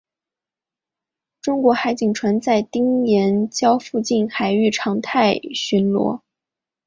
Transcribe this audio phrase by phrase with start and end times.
[1.43, 6.21] 中国海警船在丁岩礁附近海域常态巡逻。